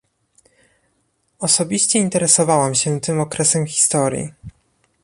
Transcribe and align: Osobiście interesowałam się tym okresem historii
Osobiście 1.39 1.99
interesowałam 1.99 2.75
się 2.75 2.99
tym 2.99 3.19
okresem 3.19 3.65
historii 3.67 4.31